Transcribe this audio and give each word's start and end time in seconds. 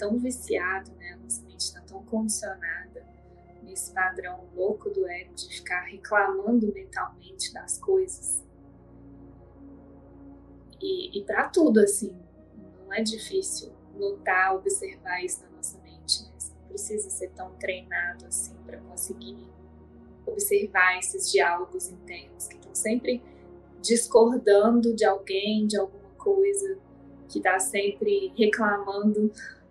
tão 0.00 0.18
viciado, 0.18 0.90
né? 0.96 1.12
A 1.12 1.16
nossa 1.18 1.42
mente 1.42 1.60
está 1.60 1.80
tão 1.82 2.02
condicionada 2.04 3.06
nesse 3.62 3.92
padrão 3.92 4.48
louco 4.54 4.88
do 4.88 5.06
ego 5.06 5.34
de 5.34 5.46
ficar 5.48 5.82
reclamando 5.82 6.72
mentalmente 6.72 7.52
das 7.52 7.78
coisas. 7.78 8.42
E, 10.80 11.18
e 11.18 11.24
para 11.24 11.46
tudo, 11.50 11.80
assim, 11.80 12.18
não 12.80 12.94
é 12.94 13.02
difícil 13.02 13.70
notar, 13.94 14.56
observar 14.56 15.22
isso 15.22 15.42
na 15.42 15.50
nossa 15.50 15.78
mente, 15.82 16.22
né? 16.22 16.30
Você 16.38 16.52
não 16.54 16.68
precisa 16.68 17.10
ser 17.10 17.30
tão 17.32 17.52
treinado 17.56 18.24
assim 18.24 18.54
para 18.64 18.78
conseguir 18.78 19.36
observar 20.24 20.98
esses 20.98 21.30
diálogos 21.30 21.88
internos 21.88 22.46
que 22.46 22.56
estão 22.56 22.74
sempre 22.74 23.22
discordando 23.82 24.94
de 24.94 25.04
alguém, 25.04 25.66
de 25.66 25.76
alguma 25.76 26.10
coisa, 26.16 26.78
que 27.28 27.38
está 27.38 27.58
sempre 27.58 28.32
reclamando 28.36 29.30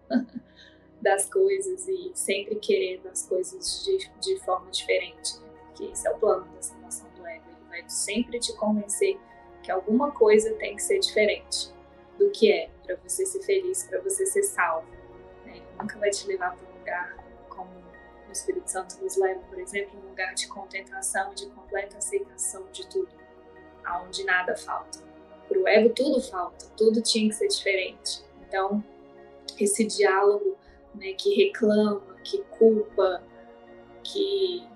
das 1.02 1.26
coisas 1.26 1.88
e 1.88 2.12
sempre 2.14 2.56
querendo 2.56 3.08
as 3.08 3.26
coisas 3.26 3.86
de, 3.86 4.10
de 4.20 4.40
forma 4.40 4.70
diferente, 4.70 5.40
né? 5.40 5.50
porque 5.66 5.86
esse 5.86 6.08
é 6.08 6.12
o 6.12 6.18
plano 6.18 6.46
dessa 6.54 6.76
noção 6.78 7.10
do 7.16 7.26
ego. 7.26 7.46
Ele 7.48 7.70
vai 7.70 7.90
sempre 7.90 8.40
te 8.40 8.54
convencer 8.54 9.18
que 9.64 9.72
alguma 9.72 10.12
coisa 10.12 10.54
tem 10.56 10.76
que 10.76 10.84
ser 10.84 11.00
diferente 11.00 11.72
do 12.18 12.30
que 12.32 12.52
é, 12.52 12.70
para 12.84 12.98
você 12.98 13.26
ser 13.26 13.42
feliz, 13.44 13.84
para 13.84 14.02
você 14.02 14.26
ser 14.26 14.44
salvo. 14.44 14.88
Né? 15.46 15.58
Ele 15.58 15.66
nunca 15.80 15.98
vai 15.98 16.10
te 16.10 16.28
levar 16.28 16.56
para 16.56 16.68
um 16.68 16.78
lugar 16.80 17.18
como 17.48 17.70
o 18.28 18.32
Espírito 18.32 18.70
Santo 18.70 19.02
nos 19.02 19.16
leva, 19.16 19.40
por 19.50 19.58
exemplo, 19.58 19.98
um 20.00 20.10
lugar 20.10 20.34
de 20.34 20.48
contemplação, 20.48 21.34
de 21.34 21.48
completa 21.48 21.98
aceitação 21.98 22.66
de 22.72 22.86
tudo, 22.88 23.10
aonde 23.86 24.24
nada 24.26 24.56
falta. 24.56 25.00
Para 25.48 25.58
o 25.58 25.68
ego 25.68 25.90
tudo 25.94 26.22
falta, 26.22 26.66
tudo 26.78 27.02
tinha 27.02 27.30
que 27.30 27.36
ser 27.36 27.48
diferente. 27.48 28.24
Então, 28.48 28.84
esse 29.64 29.86
diálogo 29.86 30.58
né, 30.96 31.14
que 31.14 31.34
reclama, 31.36 32.16
que 32.24 32.44
culpa, 32.58 33.24
que 34.04 34.68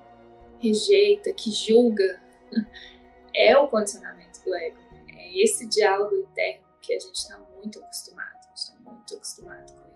rejeita, 0.60 1.34
que 1.34 1.52
julga, 1.52 2.22
é 3.36 3.58
o 3.58 3.68
condicionamento 3.68 4.44
do 4.44 4.56
ego. 4.56 4.78
É 5.10 5.44
esse 5.44 5.68
diálogo 5.68 6.16
interno 6.16 6.64
que 6.82 6.94
a 6.94 7.00
gente 7.00 7.16
está 7.16 7.38
muito 7.38 7.80
acostumado, 7.80 8.40
está 8.56 8.76
muito 8.80 9.16
acostumado 9.16 9.74
com 9.74 9.80
ele. 9.80 9.94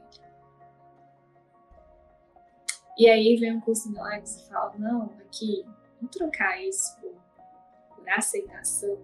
E 2.97 3.07
aí 3.07 3.35
vem 3.37 3.55
um 3.55 3.61
curso 3.61 3.87
de 3.87 3.93
milagres 3.93 4.37
e 4.37 4.49
fala, 4.49 4.73
não, 4.77 5.13
aqui, 5.19 5.63
vamos 5.97 6.15
trocar 6.15 6.59
isso 6.63 6.99
por, 6.99 7.13
por 7.95 8.09
aceitação, 8.09 8.97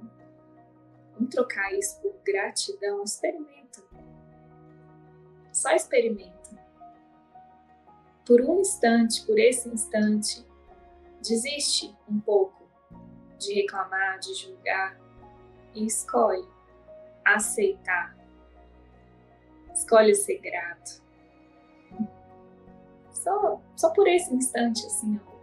vamos 1.14 1.30
trocar 1.30 1.72
isso 1.74 2.02
por 2.02 2.14
gratidão, 2.24 3.04
experimenta. 3.04 3.84
Só 5.64 5.72
experimenta 5.72 6.62
por 8.28 8.42
um 8.42 8.60
instante, 8.60 9.26
por 9.26 9.40
esse 9.40 9.70
instante, 9.70 10.46
desiste 11.22 11.96
um 12.06 12.20
pouco 12.20 12.68
de 13.40 13.54
reclamar, 13.54 14.20
de 14.20 14.34
julgar 14.34 15.00
e 15.74 15.86
escolhe 15.86 16.46
aceitar. 17.24 18.14
Escolhe 19.74 20.14
ser 20.16 20.40
grato. 20.40 21.02
Só, 23.14 23.62
só 23.78 23.90
por 23.92 24.06
esse 24.06 24.36
instante, 24.36 24.86
assim, 24.86 25.18
ó. 25.26 25.34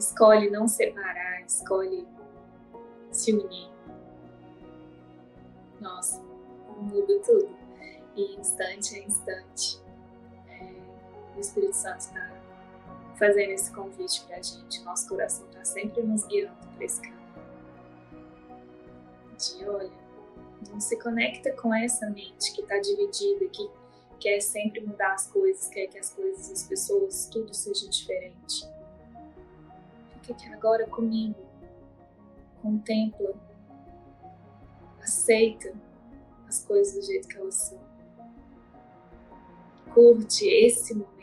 Escolhe 0.00 0.50
não 0.50 0.66
separar, 0.66 1.42
escolhe 1.42 2.08
se 3.12 3.32
unir. 3.32 3.70
Nossa, 5.80 6.20
muda 6.76 7.20
tudo. 7.20 7.67
E 8.16 8.36
instante 8.40 8.96
a 8.96 8.98
instante 8.98 9.88
o 11.38 11.40
Espírito 11.40 11.74
Santo 11.74 12.00
está 12.00 12.32
fazendo 13.14 13.52
esse 13.52 13.72
convite 13.72 14.24
para 14.24 14.36
a 14.36 14.42
gente. 14.42 14.82
Nosso 14.82 15.08
coração 15.08 15.46
está 15.46 15.64
sempre 15.64 16.02
nos 16.02 16.26
guiando 16.26 16.66
para 16.74 16.84
esse 16.84 17.00
caminho. 17.00 17.18
De 19.38 19.68
olha, 19.68 19.92
não 20.68 20.80
se 20.80 20.98
conecta 20.98 21.52
com 21.52 21.72
essa 21.72 22.10
mente 22.10 22.52
que 22.52 22.60
está 22.60 22.78
dividida, 22.78 23.48
que 23.48 23.70
quer 24.18 24.40
sempre 24.40 24.80
mudar 24.80 25.14
as 25.14 25.28
coisas, 25.28 25.68
quer 25.68 25.86
que 25.86 25.96
as 25.96 26.10
coisas, 26.10 26.50
as 26.50 26.64
pessoas, 26.64 27.28
tudo 27.30 27.54
seja 27.54 27.88
diferente. 27.88 28.68
Fica 30.22 30.32
aqui 30.32 30.52
agora 30.52 30.86
comigo. 30.88 31.36
Contempla. 32.60 33.32
Aceita 35.00 35.72
as 36.48 36.64
coisas 36.64 36.94
do 36.94 37.02
jeito 37.02 37.28
que 37.28 37.38
elas 37.38 37.54
são. 37.54 37.87
Curte 39.92 40.46
esse 40.46 40.94
momento 40.94 41.18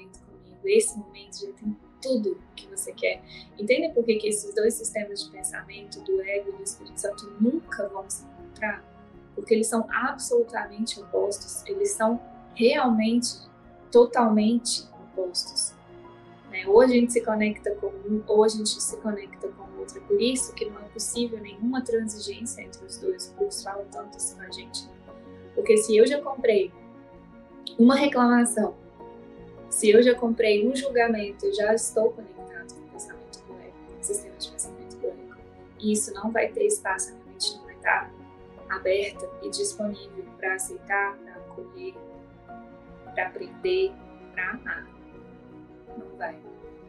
esse 0.67 0.97
momento 0.97 1.41
já 1.41 1.51
tem 1.53 1.77
tudo 2.01 2.37
que 2.55 2.67
você 2.67 2.91
quer. 2.91 3.21
Entende 3.57 3.93
por 3.93 4.03
que, 4.03 4.15
que 4.15 4.27
esses 4.27 4.53
dois 4.53 4.73
sistemas 4.73 5.23
de 5.23 5.31
pensamento, 5.31 6.01
do 6.01 6.21
ego 6.21 6.49
e 6.49 6.53
do 6.53 6.63
Espírito 6.63 6.99
Santo, 6.99 7.31
nunca 7.39 7.87
vão 7.87 8.09
se 8.09 8.25
encontrar? 8.25 8.83
Porque 9.33 9.53
eles 9.53 9.67
são 9.67 9.85
absolutamente 9.89 10.99
opostos, 10.99 11.65
eles 11.65 11.91
são 11.91 12.19
realmente, 12.53 13.35
totalmente 13.91 14.87
opostos. 15.11 15.73
Né? 16.49 16.65
Ou 16.67 16.81
a 16.81 16.87
gente 16.87 17.11
se 17.11 17.21
conecta 17.21 17.73
com 17.75 17.87
um, 17.87 18.23
ou 18.27 18.43
a 18.43 18.47
gente 18.47 18.81
se 18.81 18.97
conecta 18.97 19.47
com 19.49 19.79
outro. 19.79 19.97
É 19.97 20.01
por 20.01 20.21
isso 20.21 20.53
que 20.53 20.65
não 20.65 20.79
é 20.79 20.85
possível 20.85 21.39
nenhuma 21.39 21.81
transigência 21.81 22.61
entre 22.61 22.85
os 22.85 22.97
dois. 22.97 23.27
O 23.29 23.33
curso 23.33 23.63
fala 23.63 23.85
tanto 23.91 24.17
assim 24.17 24.35
com 24.35 24.41
a 24.41 24.51
gente. 24.51 24.87
Porque 25.53 25.77
se 25.77 25.97
eu 25.97 26.05
já 26.05 26.21
comprei 26.21 26.71
uma 27.77 27.95
reclamação 27.95 28.75
se 29.75 29.89
eu 29.89 30.01
já 30.01 30.15
comprei 30.15 30.65
um 30.65 30.73
julgamento, 30.73 31.45
eu 31.45 31.53
já 31.53 31.73
estou 31.73 32.09
conectado 32.13 32.73
com 32.73 32.79
o 32.79 32.89
pensamento 32.91 33.39
ego, 33.61 33.73
com 33.91 33.99
o 33.99 34.03
sistema 34.03 34.37
de 34.37 34.51
pensamento 34.51 35.05
ego. 35.05 35.35
E 35.79 35.91
isso 35.91 36.13
não 36.13 36.31
vai 36.31 36.47
ter 36.47 36.65
espaço, 36.65 37.09
a 37.09 37.15
minha 37.15 37.25
mente 37.25 37.57
não 37.57 37.65
vai 37.65 37.75
estar 37.75 38.13
aberta 38.69 39.29
e 39.41 39.49
disponível 39.49 40.23
para 40.37 40.53
aceitar, 40.53 41.17
para 41.17 41.33
acolher, 41.33 41.93
para 43.13 43.27
aprender, 43.27 43.91
para 44.31 44.51
amar. 44.51 44.87
Não 45.97 46.17
vai. 46.17 46.39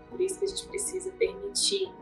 Por 0.09 0.21
isso 0.21 0.39
que 0.39 0.45
a 0.45 0.49
gente 0.49 0.69
precisa 0.69 1.11
permitir 1.11 1.93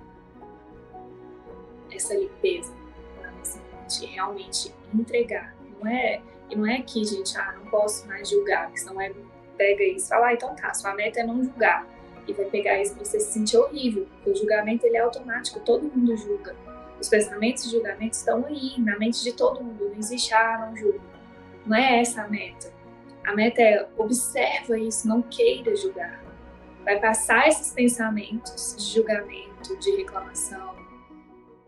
essa 1.90 2.14
limpeza 2.14 2.74
na 3.22 3.32
nossa 3.32 3.58
mente, 3.72 4.04
realmente 4.04 4.74
entregar. 4.92 5.56
Não 5.84 5.90
é, 5.90 6.22
e 6.48 6.56
não 6.56 6.66
é 6.66 6.80
que, 6.80 7.04
gente, 7.04 7.36
ah, 7.36 7.54
não 7.58 7.66
posso 7.66 8.08
mais 8.08 8.30
julgar, 8.30 8.64
porque 8.64 8.78
senão 8.78 8.98
é 8.98 9.12
pega 9.58 9.84
isso 9.84 10.08
fala, 10.08 10.28
ah, 10.28 10.32
então 10.32 10.56
tá, 10.56 10.72
sua 10.72 10.94
meta 10.94 11.20
é 11.20 11.26
não 11.26 11.44
julgar. 11.44 11.86
E 12.26 12.32
vai 12.32 12.46
pegar 12.46 12.80
isso 12.80 12.94
pra 12.94 13.04
você 13.04 13.20
se 13.20 13.32
sentir 13.32 13.58
horrível, 13.58 14.06
porque 14.06 14.30
o 14.30 14.34
julgamento 14.34 14.86
ele 14.86 14.96
é 14.96 15.00
automático, 15.00 15.60
todo 15.60 15.84
mundo 15.84 16.16
julga. 16.16 16.56
Os 16.98 17.08
pensamentos 17.08 17.66
e 17.66 17.70
julgamentos 17.70 18.18
estão 18.18 18.46
aí, 18.46 18.80
na 18.80 18.98
mente 18.98 19.22
de 19.22 19.32
todo 19.34 19.62
mundo, 19.62 19.90
não 19.90 19.98
existe, 19.98 20.32
ah, 20.32 20.66
não 20.66 20.74
julgo. 20.74 21.00
Não 21.66 21.76
é 21.76 22.00
essa 22.00 22.22
a 22.22 22.28
meta. 22.28 22.72
A 23.26 23.34
meta 23.34 23.60
é 23.60 23.86
observa 23.98 24.78
isso, 24.78 25.06
não 25.06 25.20
queira 25.20 25.76
julgar. 25.76 26.24
Vai 26.82 26.98
passar 26.98 27.46
esses 27.46 27.74
pensamentos 27.74 28.74
de 28.78 28.84
julgamento, 28.84 29.76
de 29.78 29.90
reclamação, 29.96 30.74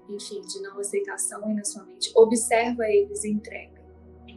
enfim, 0.08 0.40
de 0.40 0.62
não 0.62 0.78
aceitação 0.80 1.44
aí 1.44 1.52
na 1.52 1.64
sua 1.64 1.84
mente. 1.84 2.10
Observa 2.14 2.86
eles 2.88 3.22
e 3.22 3.30
entrega 3.30 3.75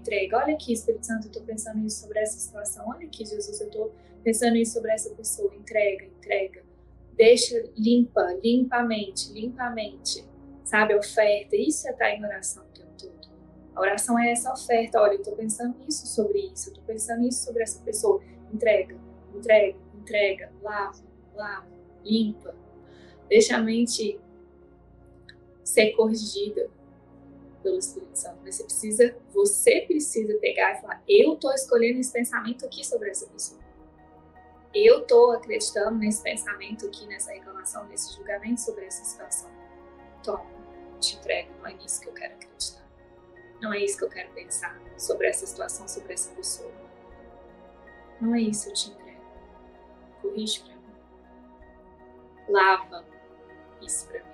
entrega. 0.10 0.38
Olha 0.38 0.54
aqui, 0.56 0.74
Espírito 0.74 1.06
Santo, 1.06 1.26
eu 1.26 1.28
estou 1.28 1.44
pensando 1.44 1.86
isso 1.86 2.02
sobre 2.02 2.20
essa 2.20 2.38
situação. 2.38 2.90
Olha 2.90 3.06
aqui, 3.06 3.24
Jesus, 3.24 3.62
eu 3.62 3.68
estou 3.68 3.94
pensando 4.24 4.56
isso 4.58 4.74
sobre 4.74 4.92
essa 4.92 5.14
pessoa. 5.14 5.54
Entrega, 5.56 6.06
entrega. 6.06 6.64
Deixa 7.16 7.70
limpa, 7.78 8.22
limpamente, 8.44 9.32
limpamente. 9.32 10.28
Sabe, 10.64 10.96
oferta. 10.96 11.56
Isso 11.56 11.88
é 11.88 11.92
estar 11.92 12.10
em 12.12 12.26
oração 12.26 12.64
o 12.64 12.74
tempo 12.74 12.92
todo. 12.98 13.30
A 13.76 13.82
oração 13.82 14.18
é 14.18 14.32
essa 14.32 14.52
oferta. 14.52 15.00
Olha, 15.00 15.14
eu 15.14 15.20
estou 15.20 15.36
pensando 15.36 15.76
isso 15.88 16.08
sobre 16.08 16.40
isso, 16.40 16.70
eu 16.70 16.74
estou 16.74 16.84
pensando 16.86 17.28
isso 17.28 17.46
sobre 17.46 17.62
essa 17.62 17.80
pessoa. 17.84 18.22
Entrega, 18.52 18.98
entrega, 19.36 19.78
entrega. 19.94 20.52
Lava, 20.62 21.04
lava, 21.36 21.68
limpa. 22.04 22.56
Deixa 23.28 23.58
a 23.58 23.60
mente 23.60 24.20
ser 25.64 25.92
corrigida 25.92 26.68
pelo 27.62 27.78
Espírito 27.78 28.16
Santo. 28.18 28.40
Você 28.44 28.64
precisa, 28.64 29.18
você 29.34 29.82
precisa 29.82 30.38
pegar 30.40 30.78
e 30.78 30.82
falar: 30.82 31.04
eu 31.08 31.34
estou 31.34 31.54
escolhendo 31.54 32.00
esse 32.00 32.12
pensamento 32.12 32.66
aqui 32.66 32.86
sobre 32.86 33.10
essa 33.10 33.28
pessoa. 33.28 33.60
Eu 34.74 35.02
estou 35.02 35.32
acreditando 35.32 35.98
nesse 35.98 36.22
pensamento 36.22 36.86
aqui, 36.86 37.08
nessa 37.08 37.32
reclamação, 37.32 37.88
nesse 37.88 38.16
julgamento 38.16 38.62
sobre 38.62 38.86
essa 38.86 39.04
situação. 39.04 39.50
Toma, 40.24 40.46
te 41.00 41.16
entrego. 41.18 41.52
Não 41.60 41.68
é 41.68 41.74
nisso 41.74 42.02
que 42.02 42.08
eu 42.08 42.14
quero 42.14 42.36
acreditar. 42.36 42.88
Não 43.62 43.74
é 43.74 43.80
isso 43.80 43.98
que 43.98 44.04
eu 44.04 44.10
quero 44.10 44.32
pensar 44.34 44.80
sobre 44.98 45.28
essa 45.28 45.46
situação, 45.46 45.88
sobre 45.88 46.14
essa 46.14 46.34
pessoa. 46.36 46.72
Não 48.22 48.36
é 48.36 48.42
isso, 48.42 48.70
eu 48.70 48.74
te 48.74 48.92
entrego. 48.92 49.22
Corrige 50.22 50.62
para 50.62 50.76
mim. 50.76 50.94
Lava 52.50 53.06
isso 53.82 54.08
para 54.08 54.24
mim. 54.24 54.30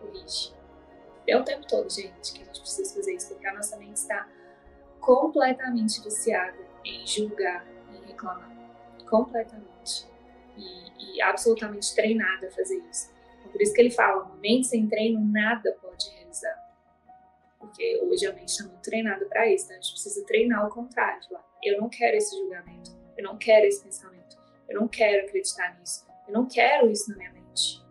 Corrige. 0.00 0.63
É 1.26 1.36
o 1.36 1.44
tempo 1.44 1.66
todo, 1.66 1.90
gente, 1.90 2.32
que 2.34 2.42
a 2.42 2.44
gente 2.44 2.60
precisa 2.60 2.94
fazer 2.94 3.14
isso, 3.14 3.28
porque 3.28 3.46
a 3.46 3.54
nossa 3.54 3.76
mente 3.76 3.96
está 3.96 4.28
completamente 5.00 6.02
viciada 6.02 6.58
em 6.84 7.06
julgar, 7.06 7.66
em 7.92 8.06
reclamar. 8.06 8.50
Completamente. 9.08 10.06
E, 10.56 11.16
e 11.16 11.22
absolutamente 11.22 11.94
treinada 11.94 12.48
a 12.48 12.50
fazer 12.50 12.78
isso. 12.90 13.10
Então, 13.38 13.50
por 13.52 13.60
isso 13.60 13.72
que 13.72 13.80
ele 13.80 13.90
fala: 13.90 14.24
uma 14.24 14.36
mente 14.36 14.66
sem 14.66 14.86
treino 14.86 15.20
nada 15.20 15.76
pode 15.80 16.10
realizar. 16.10 16.62
Porque 17.58 18.00
hoje 18.02 18.26
a 18.26 18.32
mente 18.32 18.48
está 18.48 18.64
muito 18.64 18.82
treinada 18.82 19.24
para 19.26 19.48
isso. 19.48 19.64
Então 19.64 19.76
a 19.76 19.80
gente 19.80 19.92
precisa 19.92 20.26
treinar 20.26 20.66
o 20.66 20.70
contrário. 20.70 21.22
Falar, 21.28 21.44
eu 21.62 21.80
não 21.80 21.88
quero 21.88 22.16
esse 22.16 22.36
julgamento. 22.36 22.90
Eu 23.16 23.24
não 23.24 23.38
quero 23.38 23.66
esse 23.66 23.82
pensamento. 23.82 24.36
Eu 24.68 24.80
não 24.80 24.88
quero 24.88 25.26
acreditar 25.26 25.78
nisso. 25.78 26.06
Eu 26.26 26.34
não 26.34 26.46
quero 26.46 26.90
isso 26.90 27.10
na 27.10 27.16
minha 27.16 27.32
mente. 27.32 27.82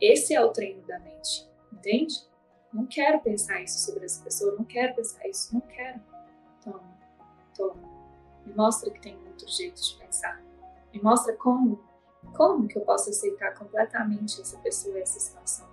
Esse 0.00 0.34
é 0.34 0.44
o 0.44 0.50
treino 0.50 0.82
da 0.86 0.98
mente. 0.98 1.48
Entende? 1.72 2.31
Não 2.72 2.86
quero 2.86 3.20
pensar 3.20 3.60
isso 3.62 3.78
sobre 3.78 4.04
essa 4.04 4.22
pessoa. 4.22 4.54
Não 4.56 4.64
quero 4.64 4.94
pensar 4.94 5.28
isso. 5.28 5.52
Não 5.52 5.60
quero. 5.60 6.00
Toma. 6.64 6.82
Toma. 7.56 7.92
Me 8.46 8.54
mostra 8.54 8.90
que 8.90 9.00
tem 9.00 9.16
outro 9.26 9.48
jeito 9.48 9.80
de 9.80 9.96
pensar. 9.96 10.42
Me 10.92 11.00
mostra 11.02 11.34
como. 11.34 11.80
Como 12.34 12.68
que 12.68 12.78
eu 12.78 12.82
posso 12.82 13.10
aceitar 13.10 13.52
completamente 13.54 14.40
essa 14.40 14.56
pessoa 14.58 14.96
e 14.96 15.02
essa 15.02 15.18
situação? 15.18 15.66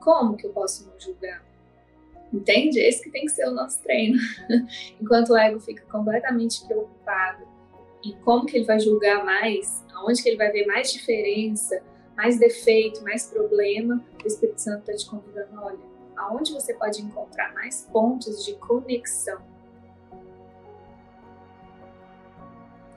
Como 0.00 0.36
que 0.36 0.46
eu 0.46 0.52
posso 0.52 0.88
não 0.88 0.98
julgar? 0.98 1.44
Entende? 2.32 2.80
Esse 2.80 3.02
que 3.02 3.10
tem 3.10 3.26
que 3.26 3.32
ser 3.32 3.46
o 3.46 3.52
nosso 3.52 3.80
treino. 3.82 4.18
Enquanto 5.00 5.30
o 5.30 5.36
ego 5.36 5.60
fica 5.60 5.84
completamente 5.86 6.64
preocupado 6.66 7.46
em 8.04 8.12
como 8.22 8.46
que 8.46 8.56
ele 8.56 8.64
vai 8.64 8.80
julgar 8.80 9.24
mais, 9.24 9.84
aonde 9.94 10.22
que 10.22 10.28
ele 10.28 10.36
vai 10.36 10.50
ver 10.50 10.66
mais 10.66 10.92
diferença, 10.92 11.82
mais 12.16 12.38
defeito, 12.38 13.02
mais 13.02 13.26
problema, 13.26 14.02
o 14.24 14.26
Espírito 14.26 14.58
Santo 14.60 14.90
está 14.90 14.96
te 14.96 15.08
convidando, 15.08 15.60
olha, 15.60 15.78
aonde 16.16 16.52
você 16.52 16.72
pode 16.72 17.02
encontrar 17.02 17.52
mais 17.52 17.86
pontos 17.92 18.44
de 18.44 18.54
conexão 18.54 19.40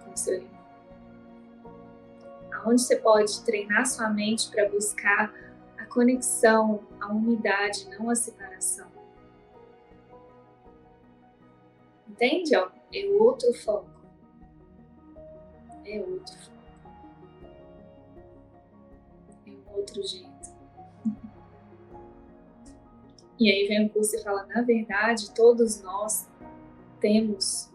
com 0.06 0.16
seu 0.16 0.36
irmão. 0.36 0.60
Aonde 2.54 2.82
você 2.82 2.96
pode 2.96 3.44
treinar 3.44 3.86
sua 3.86 4.10
mente 4.10 4.50
para 4.50 4.70
buscar 4.70 5.34
a 5.78 5.86
conexão, 5.86 6.82
a 7.00 7.12
unidade, 7.12 7.90
não 7.98 8.10
a 8.10 8.16
separação. 8.16 8.88
Entende? 12.08 12.56
Ó, 12.56 12.70
é 12.94 13.06
outro 13.20 13.54
foco. 13.54 13.90
É 15.86 16.00
outro 16.00 16.38
foco. 16.38 16.59
Outro 19.80 20.06
jeito. 20.06 20.30
E 23.40 23.50
aí 23.50 23.68
vem 23.68 23.86
o 23.86 23.90
curso 23.90 24.16
e 24.16 24.24
fala: 24.24 24.46
na 24.48 24.62
verdade, 24.62 25.32
todos 25.32 25.82
nós 25.82 26.28
temos 27.00 27.70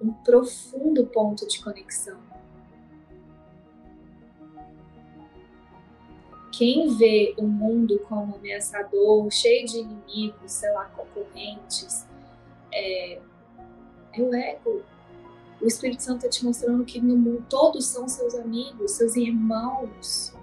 um 0.00 0.12
profundo 0.12 1.06
ponto 1.06 1.46
de 1.46 1.62
conexão. 1.62 2.18
Quem 6.50 6.94
vê 6.96 7.34
o 7.38 7.44
mundo 7.44 7.98
como 8.00 8.36
ameaçador, 8.36 9.30
cheio 9.30 9.66
de 9.66 9.78
inimigos, 9.78 10.52
sei 10.52 10.70
lá, 10.72 10.84
concorrentes, 10.86 12.06
é, 12.72 13.20
é 14.12 14.22
o 14.22 14.34
ego. 14.34 14.82
O 15.60 15.66
Espírito 15.66 16.02
Santo 16.02 16.26
está 16.26 16.28
te 16.28 16.44
mostrando 16.44 16.84
que 16.84 17.00
no 17.00 17.16
mundo 17.16 17.46
todos 17.48 17.86
são 17.86 18.08
seus 18.08 18.34
amigos, 18.34 18.90
seus 18.92 19.14
irmãos. 19.16 20.34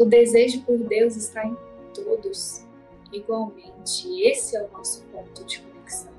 O 0.00 0.06
desejo 0.06 0.62
por 0.62 0.78
Deus 0.78 1.14
está 1.14 1.44
em 1.44 1.54
todos 1.92 2.64
igualmente. 3.12 4.22
Esse 4.22 4.56
é 4.56 4.64
o 4.64 4.72
nosso 4.72 5.04
ponto 5.12 5.44
de 5.44 5.60
conexão. 5.60 6.10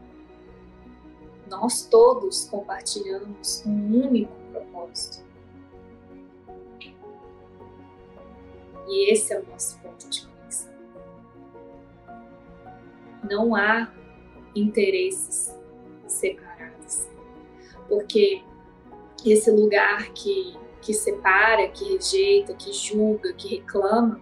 Nós 1.49 1.87
todos 1.87 2.45
compartilhamos 2.45 3.65
um 3.65 4.05
único 4.07 4.31
propósito. 4.51 5.25
E 8.87 9.11
esse 9.11 9.33
é 9.33 9.39
o 9.39 9.47
nosso 9.47 9.79
ponto 9.79 10.07
de 10.11 10.27
conexão. 10.27 10.73
Não 13.27 13.55
há 13.55 13.91
interesses 14.55 15.57
separados. 16.05 17.07
Porque 17.89 18.43
esse 19.25 19.49
lugar 19.49 20.13
que, 20.13 20.55
que 20.81 20.93
separa, 20.93 21.67
que 21.67 21.93
rejeita, 21.93 22.53
que 22.53 22.73
julga, 22.73 23.33
que 23.33 23.47
reclama, 23.47 24.19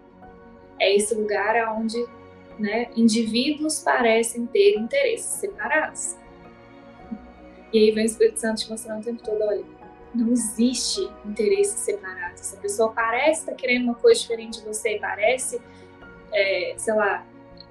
é 0.79 0.95
esse 0.95 1.15
lugar 1.15 1.55
onde 1.77 2.05
né, 2.57 2.89
indivíduos 2.95 3.79
parecem 3.79 4.45
ter 4.45 4.77
interesses 4.77 5.39
separados. 5.39 6.17
E 7.71 7.77
aí 7.77 7.91
vem 7.91 8.03
o 8.03 8.05
Espírito 8.05 8.39
Santo 8.39 8.61
te 8.61 8.69
mostrando 8.69 9.01
o 9.01 9.03
tempo 9.03 9.23
todo, 9.23 9.41
olha, 9.41 9.63
não 10.13 10.31
existe 10.31 11.01
interesse 11.25 11.77
separado. 11.77 12.33
Essa 12.33 12.57
pessoa 12.57 12.91
parece 12.91 13.41
estar 13.41 13.51
tá 13.51 13.57
querendo 13.57 13.83
uma 13.83 13.95
coisa 13.95 14.19
diferente 14.19 14.59
de 14.59 14.65
você, 14.65 14.97
parece, 14.99 15.61
é, 16.33 16.73
sei 16.77 16.93
lá, 16.93 17.25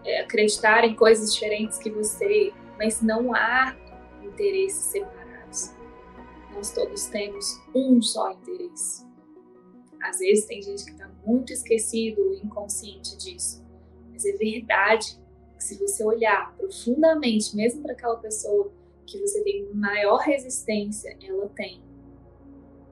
é, 0.04 0.20
acreditar 0.20 0.84
em 0.84 0.94
coisas 0.94 1.34
diferentes 1.34 1.78
que 1.78 1.90
você, 1.90 2.52
mas 2.78 3.02
não 3.02 3.34
há 3.34 3.74
interesses 4.22 4.84
separados. 4.84 5.17
Nós 6.54 6.72
todos 6.72 7.06
temos 7.06 7.60
um 7.74 8.00
só 8.02 8.32
interesse. 8.32 9.06
Às 10.02 10.18
vezes 10.18 10.46
tem 10.46 10.62
gente 10.62 10.84
que 10.84 10.92
está 10.92 11.08
muito 11.24 11.52
esquecido, 11.52 12.34
inconsciente 12.34 13.16
disso, 13.16 13.64
mas 14.10 14.24
é 14.24 14.32
verdade 14.32 15.20
que 15.56 15.64
se 15.64 15.76
você 15.78 16.04
olhar 16.04 16.56
profundamente, 16.56 17.54
mesmo 17.56 17.82
para 17.82 17.92
aquela 17.92 18.16
pessoa 18.16 18.72
que 19.06 19.18
você 19.18 19.42
tem 19.42 19.72
maior 19.74 20.18
resistência, 20.18 21.16
ela 21.22 21.48
tem 21.48 21.82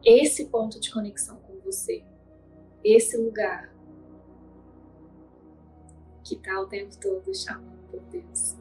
esse 0.05 0.47
ponto 0.47 0.81
de 0.81 0.93
conexão 0.93 1.39
com 1.41 1.59
você, 1.61 2.05
esse 2.83 3.17
lugar 3.17 3.75
que 6.25 6.35
está 6.35 6.61
o 6.61 6.67
tempo 6.67 6.97
todo 7.01 7.35
chamando 7.35 7.79
por 7.91 8.01
Deus. 8.11 8.57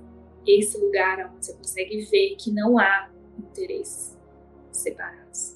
Esse 0.46 0.78
lugar 0.78 1.32
onde 1.34 1.46
você 1.46 1.54
consegue 1.56 2.06
ver 2.06 2.36
que 2.36 2.52
não 2.52 2.78
há 2.78 3.10
interesses 3.38 4.15
separados. 4.76 5.56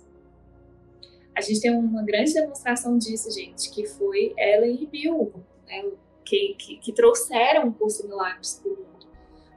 A 1.36 1.42
gente 1.42 1.62
tem 1.62 1.72
uma 1.72 2.04
grande 2.04 2.34
demonstração 2.34 2.98
disso, 2.98 3.32
gente, 3.32 3.70
que 3.72 3.86
foi 3.86 4.34
Ellen 4.38 4.78
e 4.82 4.86
Bill, 4.86 5.34
né, 5.68 5.86
que, 6.26 6.56
que, 6.58 6.78
que 6.78 6.92
trouxeram 6.92 7.70
o 7.70 7.74
curso 7.74 8.06
Milagres 8.08 8.60
para 8.62 8.72
o 8.72 8.76
mundo. 8.76 9.08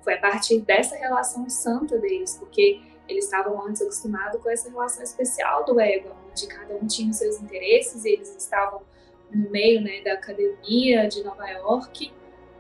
Foi 0.03 0.15
a 0.15 0.21
partir 0.21 0.61
dessa 0.61 0.97
relação 0.97 1.49
santa 1.49 1.99
deles, 1.99 2.37
porque 2.39 2.81
eles 3.09 3.25
estavam 3.25 3.67
antes 3.67 3.83
acostumados 3.83 4.41
com 4.41 4.49
essa 4.49 4.71
relação 4.71 5.03
especial 5.03 5.65
do 5.65 5.79
ego, 5.81 6.15
onde 6.31 6.47
cada 6.47 6.75
um 6.75 6.87
tinha 6.87 7.11
os 7.11 7.17
seus 7.17 7.41
interesses 7.41 8.05
e 8.05 8.11
eles 8.11 8.35
estavam 8.37 8.83
no 9.31 9.51
meio 9.51 9.81
né, 9.81 10.03
da 10.03 10.15
academia 10.15 11.09
de 11.09 11.23
Nova 11.25 11.49
York 11.49 12.13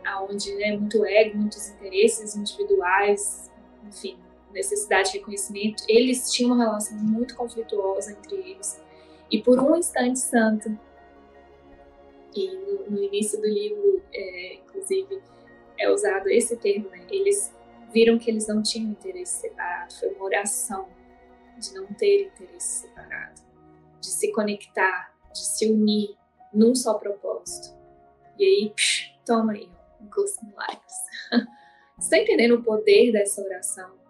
aonde 0.04 0.54
né, 0.56 0.76
muito 0.76 1.04
ego, 1.04 1.38
muitos 1.38 1.68
interesses 1.68 2.34
individuais, 2.34 3.50
enfim, 3.86 4.18
necessidade 4.52 5.12
de 5.12 5.18
reconhecimento, 5.18 5.84
eles 5.88 6.30
tinham 6.30 6.54
uma 6.54 6.64
relação 6.64 6.96
muito 6.98 7.34
conflituosa 7.36 8.12
entre 8.12 8.36
eles. 8.36 8.80
E 9.30 9.42
por 9.42 9.58
um 9.58 9.76
instante 9.76 10.18
santo, 10.18 10.78
e 12.34 12.50
no, 12.50 12.90
no 12.90 13.02
início 13.02 13.40
do 13.40 13.46
livro, 13.46 14.02
é, 14.12 14.54
inclusive, 14.54 15.22
é 15.78 15.90
usado 15.90 16.28
esse 16.28 16.56
termo, 16.56 16.88
né? 16.90 17.06
eles 17.10 17.52
viram 17.92 18.18
que 18.18 18.30
eles 18.30 18.46
não 18.46 18.62
tinham 18.62 18.90
interesse 18.90 19.42
separado, 19.42 19.94
foi 19.94 20.08
uma 20.14 20.24
oração 20.24 20.88
de 21.58 21.74
não 21.74 21.86
ter 21.94 22.26
interesse 22.26 22.82
separado, 22.82 23.40
de 24.00 24.06
se 24.06 24.32
conectar, 24.32 25.14
de 25.32 25.44
se 25.44 25.70
unir 25.70 26.16
num 26.52 26.74
só 26.74 26.94
propósito. 26.94 27.76
E 28.38 28.44
aí, 28.44 28.72
psh, 28.74 29.14
toma 29.26 29.52
aí, 29.52 29.70
um 30.00 30.06
curso 30.08 30.44
milagres. 30.44 30.94
Está 31.98 32.18
entendendo 32.18 32.56
o 32.56 32.62
poder 32.62 33.12
dessa 33.12 33.40
oração? 33.42 34.01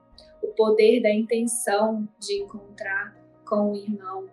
O 0.43 0.49
poder 0.49 1.01
da 1.01 1.11
intenção 1.11 2.09
de 2.19 2.43
encontrar 2.43 3.17
com 3.45 3.73
o 3.73 3.77
irmão, 3.77 4.29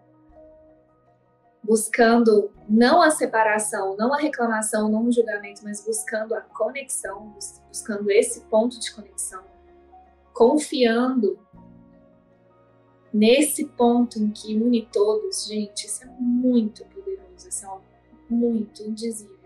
buscando 1.64 2.52
não 2.68 3.02
a 3.02 3.12
separação, 3.12 3.96
não 3.98 4.14
a 4.14 4.18
reclamação, 4.18 4.90
não 4.90 5.06
o 5.06 5.12
julgamento, 5.12 5.62
mas 5.64 5.86
buscando 5.86 6.34
a 6.34 6.42
conexão, 6.42 7.34
buscando 7.68 8.10
esse 8.10 8.42
ponto 8.42 8.80
de 8.80 8.94
conexão, 8.94 9.44
confiando 10.34 11.38
nesse 13.14 13.66
ponto 13.66 14.20
em 14.20 14.32
que 14.32 14.56
une 14.56 14.86
todos, 14.92 15.46
gente, 15.46 15.86
isso 15.86 16.04
é 16.04 16.08
muito 16.20 16.86
poderoso, 16.86 17.48
isso 17.48 17.66
é 17.66 18.34
muito 18.34 18.84
indizível. 18.84 19.38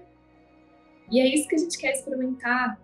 E 1.10 1.20
é 1.20 1.28
isso 1.28 1.48
que 1.48 1.56
a 1.56 1.60
gente 1.60 1.78
quer 1.78 1.94
experimentar, 1.94 2.80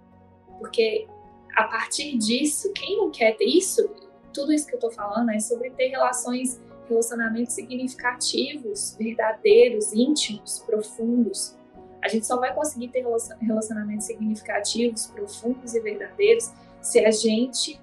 porque 0.57 1.07
a 1.55 1.63
partir 1.65 2.17
disso, 2.17 2.71
quem 2.73 2.97
não 2.97 3.11
quer 3.11 3.35
ter 3.35 3.45
isso, 3.45 3.89
tudo 4.33 4.53
isso 4.53 4.67
que 4.67 4.73
eu 4.73 4.77
estou 4.77 4.91
falando 4.91 5.31
é 5.31 5.39
sobre 5.39 5.69
ter 5.71 5.87
relações, 5.87 6.61
relacionamentos 6.87 7.53
significativos, 7.53 8.95
verdadeiros, 8.97 9.93
íntimos, 9.93 10.59
profundos. 10.59 11.55
A 12.01 12.07
gente 12.07 12.25
só 12.25 12.39
vai 12.39 12.53
conseguir 12.53 12.89
ter 12.89 13.05
relacionamentos 13.41 14.05
significativos, 14.05 15.07
profundos 15.07 15.73
e 15.73 15.79
verdadeiros 15.79 16.51
se 16.81 17.03
a 17.03 17.11
gente 17.11 17.79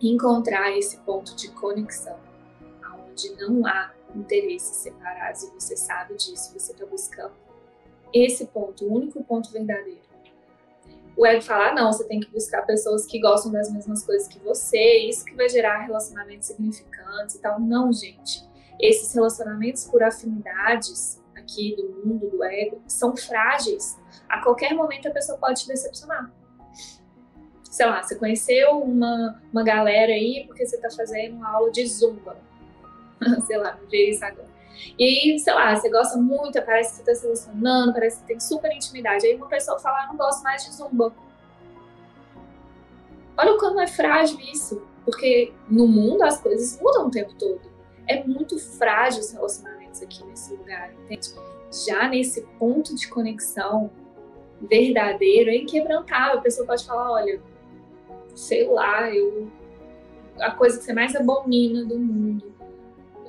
encontrar 0.00 0.76
esse 0.76 0.96
ponto 0.98 1.34
de 1.34 1.50
conexão, 1.50 2.16
onde 3.10 3.34
não 3.36 3.66
há 3.66 3.92
interesses 4.14 4.76
separados 4.76 5.42
e 5.42 5.50
você 5.50 5.76
sabe 5.76 6.14
disso, 6.14 6.52
você 6.58 6.72
está 6.72 6.86
buscando 6.86 7.34
esse 8.12 8.46
ponto, 8.46 8.84
o 8.84 8.92
único 8.92 9.22
ponto 9.22 9.50
verdadeiro. 9.52 10.09
O 11.20 11.26
ego 11.26 11.42
fala, 11.42 11.68
ah, 11.68 11.74
não, 11.74 11.92
você 11.92 12.02
tem 12.04 12.18
que 12.18 12.30
buscar 12.30 12.62
pessoas 12.62 13.04
que 13.04 13.20
gostam 13.20 13.52
das 13.52 13.70
mesmas 13.70 14.02
coisas 14.02 14.26
que 14.26 14.38
você, 14.38 15.00
isso 15.00 15.22
que 15.22 15.34
vai 15.34 15.50
gerar 15.50 15.80
relacionamentos 15.80 16.46
significantes 16.46 17.34
e 17.34 17.42
tal. 17.42 17.60
Não, 17.60 17.92
gente. 17.92 18.42
Esses 18.80 19.12
relacionamentos 19.12 19.84
por 19.84 20.02
afinidades 20.02 21.22
aqui 21.36 21.76
do 21.76 22.08
mundo 22.08 22.30
do 22.30 22.42
ego 22.42 22.80
são 22.86 23.14
frágeis. 23.14 23.98
A 24.30 24.42
qualquer 24.42 24.72
momento 24.72 25.08
a 25.08 25.10
pessoa 25.10 25.36
pode 25.36 25.60
te 25.60 25.68
decepcionar. 25.68 26.32
Sei 27.64 27.84
lá, 27.84 28.02
você 28.02 28.14
conheceu 28.14 28.78
uma, 28.78 29.42
uma 29.52 29.62
galera 29.62 30.12
aí 30.12 30.44
porque 30.46 30.64
você 30.64 30.76
está 30.76 30.88
fazendo 30.88 31.36
uma 31.36 31.50
aula 31.50 31.70
de 31.70 31.86
zumba. 31.86 32.38
sei 33.46 33.58
lá, 33.58 33.76
não 33.78 33.90
vi 33.90 34.08
isso 34.08 34.24
agora. 34.24 34.48
E 34.98 35.04
aí, 35.04 35.38
sei 35.38 35.52
lá, 35.52 35.74
você 35.74 35.90
gosta 35.90 36.18
muito, 36.18 36.60
parece 36.62 36.90
que 36.90 36.96
você 36.96 37.04
tá 37.04 37.14
se 37.14 37.22
relacionando, 37.22 37.92
parece 37.92 38.20
que 38.20 38.26
tem 38.26 38.40
super 38.40 38.72
intimidade. 38.72 39.26
Aí 39.26 39.34
uma 39.34 39.48
pessoa 39.48 39.78
fala, 39.78 40.04
ah, 40.04 40.06
não 40.08 40.16
gosto 40.16 40.42
mais 40.42 40.64
de 40.64 40.72
zumba. 40.72 41.14
Olha 43.36 43.58
como 43.58 43.80
é 43.80 43.86
frágil 43.86 44.38
isso. 44.40 44.82
Porque 45.04 45.52
no 45.68 45.88
mundo 45.88 46.22
as 46.22 46.40
coisas 46.40 46.80
mudam 46.80 47.06
o 47.06 47.10
tempo 47.10 47.34
todo. 47.34 47.60
É 48.06 48.22
muito 48.24 48.58
frágil 48.58 49.20
os 49.20 49.32
relacionamentos 49.32 50.02
aqui 50.02 50.24
nesse 50.24 50.54
lugar, 50.54 50.92
entende? 50.92 51.34
Já 51.86 52.08
nesse 52.08 52.42
ponto 52.58 52.94
de 52.94 53.08
conexão 53.08 53.90
verdadeiro, 54.60 55.50
é 55.50 55.56
inquebrantável. 55.56 56.38
A 56.38 56.42
pessoa 56.42 56.66
pode 56.66 56.84
falar, 56.84 57.10
olha, 57.10 57.40
sei 58.34 58.68
lá, 58.68 59.10
eu 59.10 59.50
a 60.38 60.50
coisa 60.52 60.78
que 60.78 60.84
você 60.84 60.92
mais 60.92 61.14
abomina 61.14 61.84
do 61.84 61.98
mundo 61.98 62.54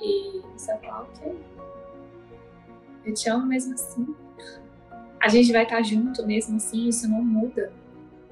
e 0.01 0.41
você 0.57 0.73
vai 0.73 0.81
falar, 0.81 1.01
ok. 1.03 1.39
Eu 3.05 3.13
te 3.13 3.29
amo 3.29 3.45
mesmo 3.45 3.73
assim. 3.73 4.15
A 5.19 5.27
gente 5.27 5.51
vai 5.51 5.63
estar 5.63 5.81
junto 5.83 6.25
mesmo 6.25 6.57
assim, 6.57 6.87
isso 6.87 7.09
não 7.09 7.23
muda. 7.23 7.71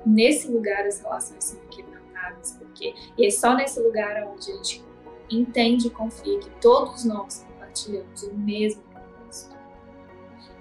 Nesse 0.06 0.50
lugar 0.52 0.86
as 0.86 1.00
relações 1.02 1.44
são 1.44 1.60
quebrantadas, 1.70 2.58
porque 2.58 2.96
e 3.18 3.26
é 3.26 3.30
só 3.30 3.56
nesse 3.56 3.80
lugar 3.80 4.28
onde 4.28 4.52
a 4.52 4.56
gente 4.56 4.84
entende 5.30 5.88
e 5.88 5.90
confia 5.92 6.40
que 6.40 6.50
todos 6.62 7.06
nós 7.06 7.46
compartilhamos 7.48 8.24
o 8.24 8.34
mesmo 8.34 8.82
propósito. 8.84 9.56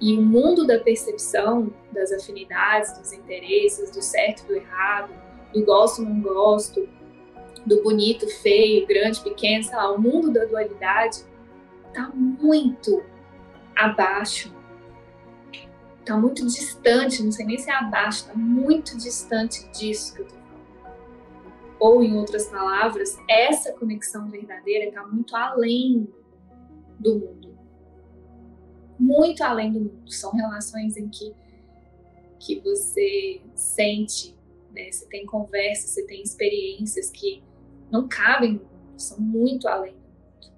E 0.01 0.17
o 0.19 0.23
mundo 0.23 0.67
da 0.67 0.79
percepção, 0.79 1.73
das 1.93 2.13
afinidades, 2.13 2.99
dos 2.99 3.13
interesses, 3.13 3.91
do 3.91 4.03
certo 4.03 4.43
e 4.43 4.47
do 4.47 4.55
errado, 4.57 5.13
do 5.53 5.65
gosto 5.65 6.03
não 6.03 6.21
gosto, 6.21 6.87
do 7.69 7.83
bonito, 7.83 8.27
feio, 8.41 8.87
grande, 8.87 9.21
pequeno, 9.21 9.63
sei 9.63 9.77
lá, 9.77 9.93
o 9.93 10.01
mundo 10.01 10.33
da 10.33 10.47
dualidade 10.47 11.23
está 11.87 12.09
muito 12.15 13.05
abaixo, 13.77 14.55
está 16.01 16.17
muito 16.17 16.45
distante, 16.47 17.23
não 17.23 17.31
sei 17.31 17.45
nem 17.45 17.59
se 17.59 17.71
é 17.71 17.75
abaixo, 17.75 18.23
está 18.23 18.35
muito 18.35 18.97
distante 18.97 19.69
disso 19.71 20.15
que 20.15 20.23
eu 20.23 20.27
estou 20.27 20.41
falando. 20.41 20.59
Ou, 21.79 22.03
em 22.03 22.17
outras 22.17 22.47
palavras, 22.47 23.17
essa 23.29 23.73
conexão 23.73 24.29
verdadeira 24.31 24.87
está 24.87 25.07
muito 25.07 25.37
além 25.37 26.09
do 26.99 27.19
mundo. 27.19 27.59
Muito 28.99 29.45
além 29.45 29.73
do 29.73 29.81
mundo. 29.81 30.11
São 30.11 30.33
relações 30.33 30.97
em 30.97 31.09
que, 31.09 31.35
que 32.41 32.61
você 32.61 33.43
sente, 33.55 34.35
né? 34.73 34.91
você 34.91 35.07
tem 35.07 35.25
conversas, 35.27 35.91
você 35.91 36.07
tem 36.07 36.23
experiências 36.23 37.11
que 37.11 37.47
não 37.91 38.09
cabem 38.09 38.55
no 38.55 38.61
mundo, 38.61 38.99
são 38.99 39.21
muito 39.21 39.69
além 39.69 39.93
do 39.93 39.99
mundo. 39.99 40.53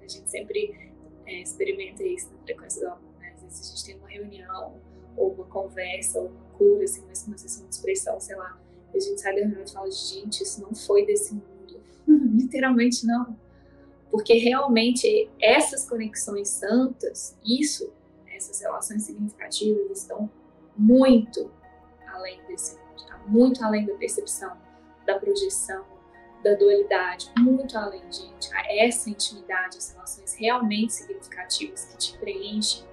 A 0.00 0.08
gente 0.08 0.28
sempre 0.30 0.92
é, 1.26 1.42
experimenta 1.42 2.02
isso 2.02 2.30
na 2.32 2.38
frequência 2.42 2.80
do 2.80 2.92
amor, 2.92 3.12
né? 3.18 3.32
Às 3.34 3.42
vezes 3.42 3.60
a 3.60 3.70
gente 3.70 3.84
tem 3.84 3.96
uma 3.96 4.08
reunião, 4.08 4.80
ou 5.16 5.32
uma 5.32 5.44
conversa, 5.44 6.20
ou 6.20 6.28
uma 6.28 6.44
cura, 6.56 6.84
assim, 6.84 7.00
uma, 7.00 7.12
uma 7.26 7.38
sessão 7.38 7.66
de 7.66 7.74
expressão, 7.74 8.20
sei 8.20 8.36
lá, 8.36 8.58
e 8.92 8.96
a 8.96 9.00
gente 9.00 9.20
sai 9.20 9.34
da 9.34 9.40
reunião 9.40 9.62
e 9.62 9.70
fala, 9.70 9.90
gente, 9.90 10.42
isso 10.42 10.60
não 10.62 10.74
foi 10.74 11.06
desse 11.06 11.34
mundo. 11.34 11.80
Literalmente 12.06 13.06
não. 13.06 13.36
Porque 14.10 14.34
realmente 14.34 15.30
essas 15.40 15.88
conexões 15.88 16.48
santas, 16.48 17.36
isso, 17.44 17.92
essas 18.26 18.60
relações 18.60 19.04
significativas 19.04 20.00
estão 20.00 20.28
muito 20.76 21.50
além 22.08 22.44
desse 22.48 22.74
mundo, 22.74 22.96
está 22.96 23.18
muito 23.28 23.64
além 23.64 23.86
da 23.86 23.94
percepção, 23.94 24.56
da 25.06 25.18
projeção, 25.18 25.84
da 26.42 26.54
dualidade, 26.54 27.30
muito 27.38 27.76
além, 27.76 28.02
gente. 28.10 28.50
Essa 28.68 29.10
intimidade, 29.10 29.78
as 29.78 29.92
relações 29.92 30.34
realmente 30.34 30.92
significativas 30.92 31.84
que 31.84 31.96
te 31.98 32.18
preenchem, 32.18 32.84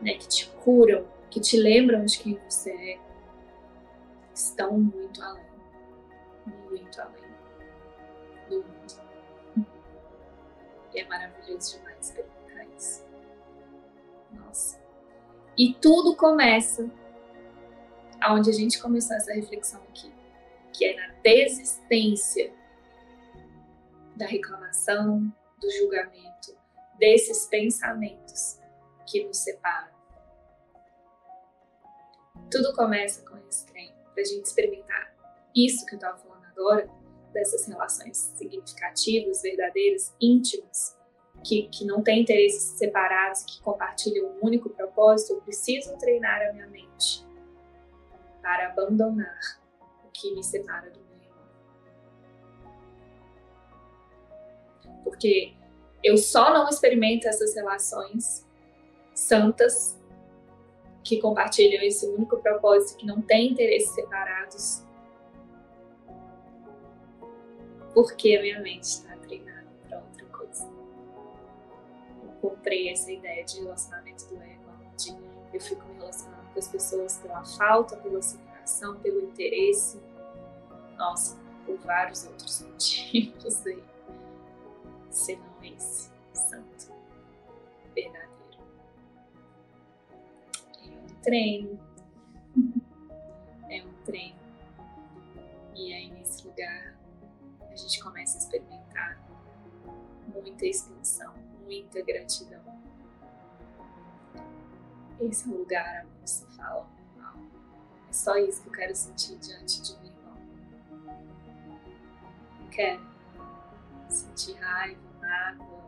né, 0.00 0.14
que 0.14 0.28
te 0.28 0.48
curam, 0.64 1.06
que 1.30 1.40
te 1.40 1.56
lembram 1.56 2.04
de 2.04 2.18
quem 2.18 2.38
você 2.48 2.70
é, 2.70 2.98
estão 4.34 4.78
muito 4.78 5.22
além, 5.22 5.44
muito 6.70 7.00
além 7.00 7.26
do 8.48 8.56
mundo. 8.56 9.06
E 10.94 11.00
é 11.00 11.04
maravilhoso 11.06 11.78
demais 11.78 11.98
experimentar 12.00 12.66
isso. 12.76 13.04
Nossa. 14.32 14.80
E 15.56 15.74
tudo 15.74 16.14
começa 16.14 16.90
aonde 18.20 18.50
a 18.50 18.52
gente 18.52 18.80
começou 18.80 19.16
essa 19.16 19.32
reflexão 19.32 19.80
aqui, 19.88 20.12
que 20.72 20.84
é 20.84 20.96
na 20.96 21.14
desistência 21.22 22.52
da 24.16 24.26
reclamação, 24.26 25.20
do 25.60 25.70
julgamento, 25.70 26.56
desses 26.98 27.46
pensamentos 27.46 28.58
que 29.06 29.24
nos 29.24 29.38
separam. 29.38 29.94
Tudo 32.50 32.74
começa 32.74 33.28
com 33.28 33.36
esse 33.48 33.66
trem, 33.66 33.94
para 34.12 34.22
a 34.22 34.24
gente 34.24 34.46
experimentar 34.46 35.14
isso 35.54 35.84
que 35.86 35.94
eu 35.94 35.96
estava 35.96 36.18
falando 36.18 36.44
agora, 36.44 36.88
dessas 37.32 37.66
relações 37.66 38.16
significativas, 38.16 39.42
verdadeiras, 39.42 40.14
íntimas, 40.20 40.96
que, 41.44 41.68
que 41.68 41.84
não 41.84 42.02
têm 42.02 42.22
interesses 42.22 42.62
separados, 42.78 43.44
que 43.44 43.60
compartilham 43.60 44.26
um 44.26 44.46
único 44.46 44.70
propósito, 44.70 45.34
eu 45.34 45.40
preciso 45.42 45.96
treinar 45.98 46.40
a 46.42 46.52
minha 46.52 46.66
mente 46.66 47.26
para 48.40 48.68
abandonar 48.68 49.60
o 50.04 50.10
que 50.10 50.34
me 50.34 50.42
separa 50.42 50.90
do 50.90 51.05
porque 55.06 55.54
eu 56.02 56.18
só 56.18 56.52
não 56.52 56.68
experimento 56.68 57.28
essas 57.28 57.54
relações 57.54 58.44
santas 59.14 59.96
que 61.04 61.20
compartilham 61.20 61.80
esse 61.84 62.08
único 62.08 62.36
propósito, 62.38 62.98
que 62.98 63.06
não 63.06 63.22
tem 63.22 63.52
interesses 63.52 63.94
separados, 63.94 64.82
porque 67.94 68.36
a 68.36 68.42
minha 68.42 68.60
mente 68.60 68.82
está 68.82 69.16
treinada 69.18 69.68
para 69.88 69.98
outra 70.00 70.26
coisa. 70.26 70.68
Eu 72.24 72.50
comprei 72.50 72.90
essa 72.90 73.12
ideia 73.12 73.44
de 73.44 73.60
relacionamento 73.60 74.26
do 74.26 74.42
ego, 74.42 74.64
onde 74.92 75.16
eu 75.54 75.60
fico 75.60 75.86
me 75.86 75.94
relacionando 75.94 76.50
com 76.52 76.58
as 76.58 76.66
pessoas 76.66 77.18
pela 77.18 77.44
falta, 77.44 77.96
pela 77.98 78.20
separação, 78.20 78.96
pelo 78.96 79.20
interesse, 79.20 80.00
nossa, 80.98 81.38
por 81.64 81.76
vários 81.78 82.26
outros 82.26 82.62
motivos 82.68 83.64
aí 83.66 83.95
senão 85.10 85.62
esse 85.62 86.10
santo 86.32 86.92
verdadeiro. 87.94 88.36
É 90.82 90.88
um 90.88 91.22
treino, 91.22 91.80
é 93.68 93.84
um 93.84 93.92
treino. 94.04 94.38
E 95.74 95.92
aí 95.92 96.10
nesse 96.10 96.46
lugar 96.46 96.96
a 97.60 97.76
gente 97.76 98.02
começa 98.02 98.36
a 98.36 98.40
experimentar 98.40 99.18
muita 100.32 100.66
expansão, 100.66 101.34
muita 101.64 102.02
gratidão. 102.02 102.64
Esse 105.20 105.48
é 105.48 105.52
o 105.52 105.58
lugar 105.58 106.06
onde 106.06 106.30
você 106.30 106.46
fala, 106.56 106.86
é 108.08 108.12
só 108.12 108.36
isso 108.36 108.62
que 108.62 108.68
eu 108.68 108.72
quero 108.72 108.94
sentir 108.94 109.36
diante 109.38 109.82
de 109.82 109.92
irmão. 109.92 110.36
quero 112.70 113.15
sentir 114.12 114.54
raiva, 114.60 115.00
mágoa, 115.20 115.82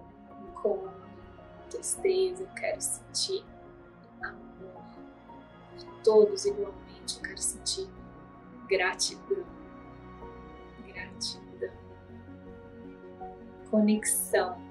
incômodo, 0.49 1.09
tristeza, 1.71 2.43
eu 2.43 2.49
quero 2.55 2.81
sentir 2.81 3.45
amor. 4.23 4.83
De 5.77 5.87
todos 6.03 6.45
igualmente, 6.45 7.17
eu 7.17 7.23
quero 7.23 7.39
sentir 7.39 7.89
gratidão, 8.69 9.45
gratidão, 10.87 11.73
conexão. 13.71 14.68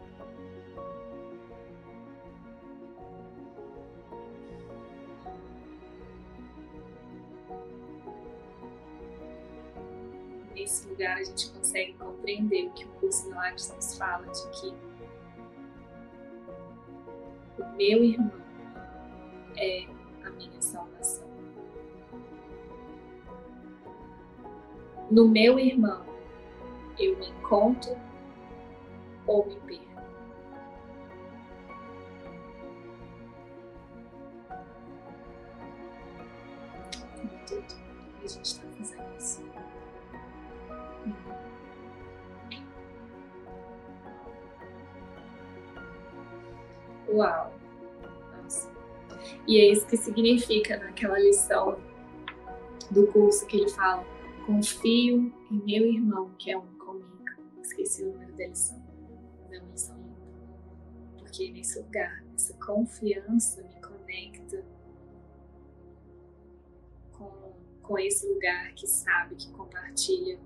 A 11.15 11.23
gente 11.23 11.49
consegue 11.51 11.93
compreender 11.93 12.67
o 12.67 12.71
que 12.71 12.85
o 12.85 12.87
curso 12.89 13.27
Milagres 13.27 13.73
nos 13.75 13.97
fala 13.97 14.25
de 14.27 14.49
que 14.49 14.73
o 17.59 17.65
meu 17.75 18.03
irmão 18.03 18.31
é 19.55 19.85
a 20.25 20.29
minha 20.31 20.61
salvação. 20.61 21.27
No 25.09 25.27
meu 25.27 25.57
irmão, 25.57 26.05
eu 26.99 27.17
me 27.17 27.29
encontro 27.29 27.95
ou 29.25 29.45
me 29.45 29.55
perco. 29.61 29.87
Tudo 37.47 37.75
a 38.23 38.27
gente 38.27 38.45
está 38.45 38.67
fazendo 38.77 39.17
isso. 39.17 39.41
Uau! 47.09 47.53
Nossa. 48.43 48.71
E 49.47 49.59
é 49.59 49.71
isso 49.71 49.87
que 49.87 49.97
significa 49.97 50.77
naquela 50.77 51.17
lição 51.19 51.79
do 52.91 53.07
curso 53.07 53.45
que 53.47 53.57
ele 53.57 53.69
fala: 53.69 54.05
confio 54.45 55.33
em 55.51 55.65
meu 55.65 55.85
irmão 55.85 56.31
que 56.37 56.51
é 56.51 56.57
um 56.57 56.67
comigo. 56.77 57.07
Esqueci 57.61 58.03
o 58.03 58.11
número 58.11 58.35
da 58.35 58.47
lição. 58.47 58.81
Mas 59.41 59.51
é 59.51 59.59
lição 59.59 59.97
linda. 59.97 60.17
Porque 61.17 61.51
nesse 61.51 61.79
lugar, 61.79 62.23
essa 62.35 62.53
confiança 62.55 63.63
me 63.63 63.81
conecta 63.81 64.65
com, 67.13 67.53
com 67.81 67.99
esse 67.99 68.27
lugar 68.27 68.73
que 68.73 68.87
sabe, 68.87 69.35
que 69.35 69.49
compartilha 69.51 70.39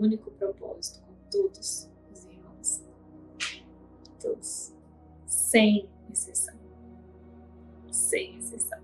único 0.00 0.30
propósito 0.32 1.00
com 1.00 1.14
todos 1.30 1.88
os 2.12 2.24
irmãos. 2.24 2.82
Todos 4.20 4.72
sem 5.26 5.88
exceção. 6.10 6.56
Sem 7.90 8.38
exceção. 8.38 8.80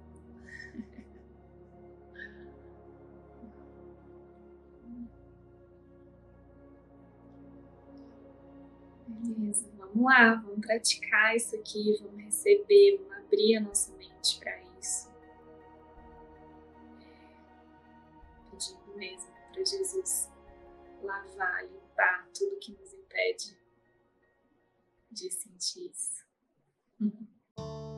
Beleza, 9.07 9.69
vamos 9.77 10.05
lá, 10.05 10.35
vamos 10.35 10.61
praticar 10.61 11.37
isso 11.37 11.55
aqui, 11.57 11.99
vamos 12.03 12.25
receber, 12.25 12.99
vamos 12.99 13.25
abrir 13.25 13.57
a 13.57 13.61
nossa 13.61 13.93
mente 13.97 14.39
para 14.39 14.61
isso. 14.81 15.09
Pedindo 18.51 18.97
mesmo 18.97 19.29
para 19.53 19.65
Jesus 19.65 20.34
lavar, 21.05 21.65
limpar 21.65 22.29
tudo 22.37 22.59
que 22.59 22.73
nos 22.73 22.93
impede 22.93 23.57
de 25.11 25.31
sentir 25.31 25.91
isso. 25.91 26.25
Uhum. 27.01 27.94